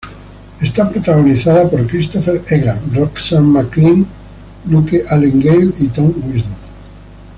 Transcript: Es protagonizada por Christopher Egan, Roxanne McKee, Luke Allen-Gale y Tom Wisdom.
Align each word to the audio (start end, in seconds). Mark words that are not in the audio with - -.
Es 0.59 0.71
protagonizada 0.71 1.69
por 1.69 1.85
Christopher 1.85 2.41
Egan, 2.47 2.91
Roxanne 2.91 3.47
McKee, 3.51 4.03
Luke 4.65 4.99
Allen-Gale 5.07 5.75
y 5.79 5.89
Tom 5.89 6.11
Wisdom. 6.25 6.55